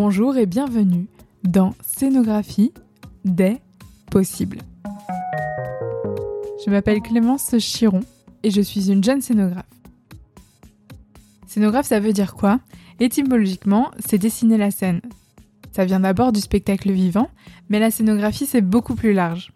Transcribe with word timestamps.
Bonjour 0.00 0.36
et 0.36 0.46
bienvenue 0.46 1.08
dans 1.42 1.74
Scénographie 1.82 2.72
des 3.24 3.56
possibles. 4.12 4.60
Je 6.64 6.70
m'appelle 6.70 7.00
Clémence 7.00 7.58
Chiron 7.58 8.02
et 8.44 8.52
je 8.52 8.60
suis 8.60 8.92
une 8.92 9.02
jeune 9.02 9.20
scénographe. 9.20 9.66
Scénographe, 11.48 11.88
ça 11.88 11.98
veut 11.98 12.12
dire 12.12 12.36
quoi? 12.36 12.60
Étymologiquement, 13.00 13.90
c'est 13.98 14.18
dessiner 14.18 14.56
la 14.56 14.70
scène. 14.70 15.00
Ça 15.72 15.84
vient 15.84 15.98
d'abord 15.98 16.30
du 16.30 16.40
spectacle 16.40 16.92
vivant, 16.92 17.28
mais 17.68 17.80
la 17.80 17.90
scénographie, 17.90 18.46
c'est 18.46 18.60
beaucoup 18.60 18.94
plus 18.94 19.12
large. 19.12 19.50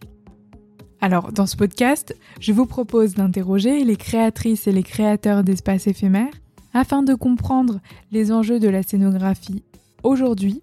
Alors, 1.00 1.30
dans 1.30 1.46
ce 1.46 1.56
podcast, 1.56 2.16
je 2.40 2.50
vous 2.50 2.66
propose 2.66 3.14
d'interroger 3.14 3.84
les 3.84 3.96
créatrices 3.96 4.66
et 4.66 4.72
les 4.72 4.82
créateurs 4.82 5.44
d'espaces 5.44 5.86
éphémères 5.86 6.34
afin 6.74 7.04
de 7.04 7.14
comprendre 7.14 7.78
les 8.10 8.32
enjeux 8.32 8.58
de 8.58 8.68
la 8.68 8.82
scénographie 8.82 9.62
aujourd'hui, 10.02 10.62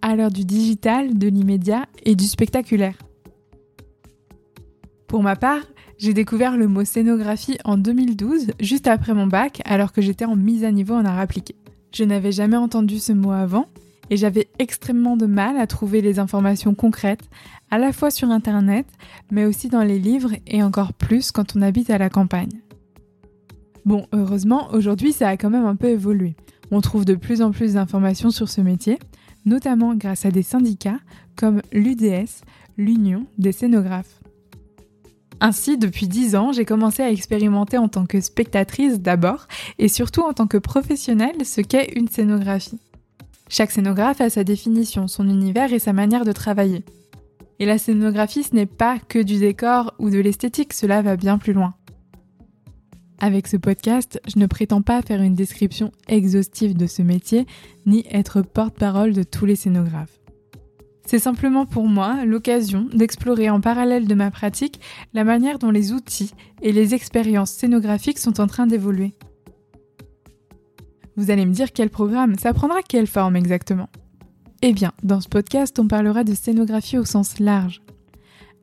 à 0.00 0.16
l'heure 0.16 0.30
du 0.30 0.44
digital, 0.44 1.16
de 1.16 1.28
l'immédiat 1.28 1.86
et 2.04 2.14
du 2.14 2.24
spectaculaire. 2.24 2.96
Pour 5.06 5.22
ma 5.22 5.36
part, 5.36 5.62
j'ai 5.98 6.14
découvert 6.14 6.56
le 6.56 6.68
mot 6.68 6.84
scénographie 6.84 7.58
en 7.64 7.76
2012, 7.76 8.52
juste 8.60 8.88
après 8.88 9.14
mon 9.14 9.26
bac, 9.26 9.60
alors 9.64 9.92
que 9.92 10.02
j'étais 10.02 10.24
en 10.24 10.36
mise 10.36 10.64
à 10.64 10.72
niveau 10.72 10.94
en 10.94 11.04
art 11.04 11.18
appliqué. 11.18 11.54
Je 11.94 12.04
n'avais 12.04 12.32
jamais 12.32 12.56
entendu 12.56 12.98
ce 12.98 13.12
mot 13.12 13.30
avant, 13.30 13.66
et 14.10 14.16
j'avais 14.16 14.48
extrêmement 14.58 15.16
de 15.16 15.26
mal 15.26 15.56
à 15.56 15.66
trouver 15.66 16.00
les 16.00 16.18
informations 16.18 16.74
concrètes, 16.74 17.28
à 17.70 17.78
la 17.78 17.92
fois 17.92 18.10
sur 18.10 18.30
Internet, 18.30 18.86
mais 19.30 19.44
aussi 19.44 19.68
dans 19.68 19.84
les 19.84 19.98
livres 19.98 20.32
et 20.46 20.62
encore 20.62 20.92
plus 20.92 21.30
quand 21.30 21.56
on 21.56 21.62
habite 21.62 21.90
à 21.90 21.98
la 21.98 22.10
campagne. 22.10 22.60
Bon, 23.84 24.06
heureusement, 24.12 24.68
aujourd'hui 24.72 25.12
ça 25.12 25.28
a 25.28 25.36
quand 25.36 25.50
même 25.50 25.66
un 25.66 25.76
peu 25.76 25.88
évolué. 25.88 26.36
On 26.72 26.80
trouve 26.80 27.04
de 27.04 27.14
plus 27.14 27.42
en 27.42 27.50
plus 27.50 27.74
d'informations 27.74 28.30
sur 28.30 28.48
ce 28.48 28.62
métier, 28.62 28.98
notamment 29.44 29.94
grâce 29.94 30.24
à 30.24 30.30
des 30.30 30.42
syndicats 30.42 30.98
comme 31.36 31.60
l'UDS, 31.70 32.42
l'Union 32.78 33.26
des 33.36 33.52
scénographes. 33.52 34.20
Ainsi, 35.40 35.76
depuis 35.76 36.08
10 36.08 36.34
ans, 36.34 36.52
j'ai 36.52 36.64
commencé 36.64 37.02
à 37.02 37.10
expérimenter 37.10 37.76
en 37.76 37.88
tant 37.88 38.06
que 38.06 38.22
spectatrice 38.22 39.00
d'abord 39.00 39.48
et 39.78 39.88
surtout 39.88 40.22
en 40.22 40.32
tant 40.32 40.46
que 40.46 40.56
professionnelle 40.56 41.44
ce 41.44 41.60
qu'est 41.60 41.92
une 41.94 42.08
scénographie. 42.08 42.80
Chaque 43.50 43.70
scénographe 43.70 44.22
a 44.22 44.30
sa 44.30 44.42
définition, 44.42 45.08
son 45.08 45.28
univers 45.28 45.74
et 45.74 45.78
sa 45.78 45.92
manière 45.92 46.24
de 46.24 46.32
travailler. 46.32 46.84
Et 47.58 47.66
la 47.66 47.76
scénographie, 47.76 48.44
ce 48.44 48.54
n'est 48.54 48.64
pas 48.64 48.98
que 48.98 49.18
du 49.18 49.38
décor 49.38 49.92
ou 49.98 50.08
de 50.08 50.18
l'esthétique, 50.18 50.72
cela 50.72 51.02
va 51.02 51.16
bien 51.16 51.36
plus 51.36 51.52
loin. 51.52 51.74
Avec 53.22 53.46
ce 53.46 53.56
podcast, 53.56 54.20
je 54.26 54.40
ne 54.40 54.46
prétends 54.46 54.82
pas 54.82 55.00
faire 55.00 55.22
une 55.22 55.36
description 55.36 55.92
exhaustive 56.08 56.76
de 56.76 56.88
ce 56.88 57.02
métier, 57.02 57.46
ni 57.86 58.04
être 58.10 58.42
porte-parole 58.42 59.12
de 59.12 59.22
tous 59.22 59.46
les 59.46 59.54
scénographes. 59.54 60.18
C'est 61.06 61.20
simplement 61.20 61.64
pour 61.64 61.86
moi 61.86 62.24
l'occasion 62.24 62.88
d'explorer 62.92 63.48
en 63.48 63.60
parallèle 63.60 64.08
de 64.08 64.14
ma 64.16 64.32
pratique 64.32 64.80
la 65.14 65.22
manière 65.22 65.60
dont 65.60 65.70
les 65.70 65.92
outils 65.92 66.32
et 66.62 66.72
les 66.72 66.94
expériences 66.94 67.52
scénographiques 67.52 68.18
sont 68.18 68.40
en 68.40 68.48
train 68.48 68.66
d'évoluer. 68.66 69.14
Vous 71.16 71.30
allez 71.30 71.46
me 71.46 71.54
dire 71.54 71.72
quel 71.72 71.90
programme, 71.90 72.36
ça 72.40 72.52
prendra 72.52 72.82
quelle 72.82 73.06
forme 73.06 73.36
exactement? 73.36 73.88
Eh 74.62 74.72
bien, 74.72 74.90
dans 75.04 75.20
ce 75.20 75.28
podcast, 75.28 75.78
on 75.78 75.86
parlera 75.86 76.24
de 76.24 76.34
scénographie 76.34 76.98
au 76.98 77.04
sens 77.04 77.38
large. 77.38 77.82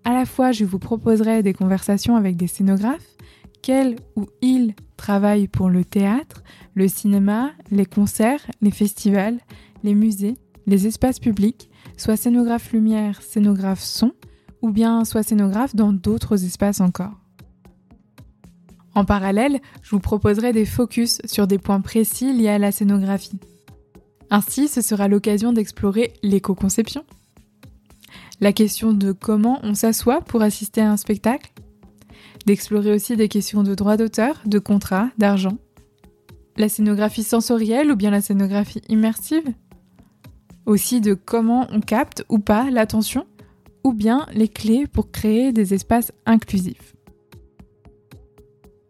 À 0.03 0.13
la 0.13 0.25
fois, 0.25 0.51
je 0.51 0.65
vous 0.65 0.79
proposerai 0.79 1.43
des 1.43 1.53
conversations 1.53 2.17
avec 2.17 2.35
des 2.35 2.47
scénographes, 2.47 3.15
qu'elle 3.61 3.97
ou 4.15 4.25
il 4.41 4.73
travaille 4.97 5.47
pour 5.47 5.69
le 5.69 5.85
théâtre, 5.85 6.43
le 6.75 6.87
cinéma, 6.87 7.51
les 7.71 7.85
concerts, 7.85 8.45
les 8.61 8.71
festivals, 8.71 9.39
les 9.83 9.95
musées, 9.95 10.35
les 10.67 10.87
espaces 10.87 11.19
publics, 11.19 11.69
soit 11.97 12.17
scénographe 12.17 12.71
lumière, 12.71 13.21
scénographe 13.21 13.81
son, 13.81 14.13
ou 14.61 14.71
bien 14.71 15.05
soit 15.05 15.23
scénographe 15.23 15.75
dans 15.75 15.93
d'autres 15.93 16.43
espaces 16.43 16.81
encore. 16.81 17.19
En 18.95 19.05
parallèle, 19.05 19.59
je 19.81 19.91
vous 19.91 19.99
proposerai 19.99 20.51
des 20.51 20.65
focus 20.65 21.19
sur 21.25 21.47
des 21.47 21.57
points 21.57 21.81
précis 21.81 22.33
liés 22.33 22.49
à 22.49 22.59
la 22.59 22.71
scénographie. 22.71 23.39
Ainsi, 24.29 24.67
ce 24.67 24.81
sera 24.81 25.07
l'occasion 25.07 25.53
d'explorer 25.53 26.13
l'éco-conception, 26.21 27.03
la 28.41 28.53
question 28.53 28.93
de 28.93 29.11
comment 29.11 29.59
on 29.63 29.73
s'assoit 29.73 30.21
pour 30.21 30.41
assister 30.41 30.81
à 30.81 30.91
un 30.91 30.97
spectacle, 30.97 31.51
d'explorer 32.45 32.93
aussi 32.93 33.15
des 33.15 33.27
questions 33.27 33.63
de 33.63 33.75
droit 33.75 33.97
d'auteur, 33.97 34.41
de 34.45 34.59
contrat, 34.59 35.09
d'argent. 35.17 35.57
La 36.57 36.69
scénographie 36.69 37.23
sensorielle 37.23 37.91
ou 37.91 37.95
bien 37.95 38.11
la 38.11 38.21
scénographie 38.21 38.81
immersive? 38.89 39.53
Aussi 40.65 41.01
de 41.01 41.13
comment 41.13 41.67
on 41.71 41.79
capte 41.79 42.25
ou 42.29 42.39
pas 42.39 42.69
l'attention 42.69 43.25
ou 43.83 43.93
bien 43.93 44.25
les 44.33 44.47
clés 44.47 44.87
pour 44.87 45.11
créer 45.11 45.51
des 45.51 45.73
espaces 45.73 46.11
inclusifs. 46.25 46.95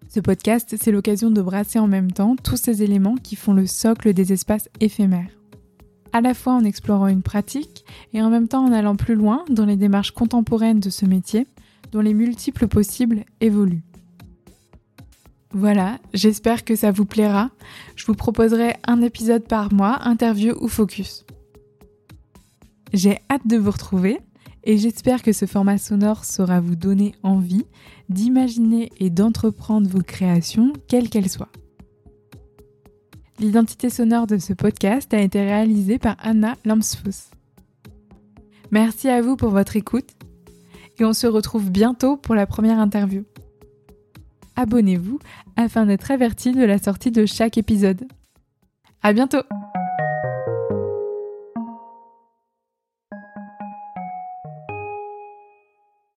Ce 0.08 0.20
podcast, 0.20 0.76
c'est 0.82 0.92
l'occasion 0.92 1.30
de 1.30 1.42
brasser 1.42 1.78
en 1.78 1.88
même 1.88 2.12
temps 2.12 2.36
tous 2.36 2.58
ces 2.58 2.82
éléments 2.82 3.16
qui 3.16 3.36
font 3.36 3.54
le 3.54 3.68
socle 3.68 4.14
des 4.14 4.34
espaces 4.34 4.68
éphémères. 4.80 5.30
À 6.12 6.22
la 6.22 6.34
fois 6.34 6.54
en 6.54 6.64
explorant 6.64 7.08
une 7.08 7.22
pratique 7.22 7.86
et 8.14 8.22
en 8.24 8.32
même 8.32 8.48
temps 8.48 8.66
en 8.66 8.72
allant 8.72 8.96
plus 8.96 9.14
loin 9.14 9.46
dans 9.50 9.66
les 9.66 9.78
démarches 9.78 10.12
contemporaines 10.12 10.80
de 10.80 10.90
ce 10.90 11.06
métier 11.06 11.46
dont 11.92 12.02
les 12.02 12.14
multiples 12.14 12.68
possibles 12.68 13.26
évoluent. 13.42 13.84
Voilà, 15.52 16.00
j'espère 16.14 16.64
que 16.64 16.76
ça 16.76 16.92
vous 16.92 17.06
plaira. 17.06 17.50
Je 17.96 18.06
vous 18.06 18.14
proposerai 18.14 18.76
un 18.86 19.02
épisode 19.02 19.48
par 19.48 19.74
mois, 19.74 20.00
interview 20.04 20.54
ou 20.62 20.68
focus. 20.68 21.26
J'ai 22.94 23.18
hâte 23.32 23.48
de 23.48 23.58
vous 23.58 23.72
retrouver 23.72 24.20
et 24.64 24.78
j'espère 24.78 25.24
que 25.24 25.34
ce 25.34 25.46
format 25.46 25.78
sonore 25.78 26.26
saura 26.26 26.60
vous 26.60 26.76
donner 26.76 27.16
envie 27.24 27.66
d'imaginer 28.10 28.92
et 29.00 29.10
d'entreprendre 29.10 29.90
vos 29.90 30.02
créations, 30.02 30.74
quelles 30.88 31.10
qu'elles 31.10 31.30
soient. 31.30 31.52
L'identité 33.40 33.90
sonore 33.90 34.28
de 34.28 34.38
ce 34.38 34.54
podcast 34.54 35.14
a 35.14 35.22
été 35.22 35.42
réalisée 35.42 35.98
par 35.98 36.18
Anna 36.20 36.58
Lamsfuss. 36.66 37.30
Merci 38.70 39.08
à 39.08 39.22
vous 39.22 39.38
pour 39.38 39.50
votre 39.50 39.78
écoute 39.78 40.19
et 41.00 41.06
on 41.06 41.14
se 41.14 41.28
retrouve 41.28 41.72
bientôt 41.72 42.18
pour 42.18 42.36
la 42.36 42.46
première 42.46 42.80
interview. 42.80 43.24
Abonnez-vous 44.56 45.20
afin 45.56 45.86
d'être 45.86 46.12
averti 46.12 46.52
de 46.52 46.64
la 46.64 46.78
sortie 46.78 47.12
de 47.12 47.26
chaque 47.26 47.58
épisode. 47.58 48.06
À 49.02 49.14
bientôt! 49.14 49.44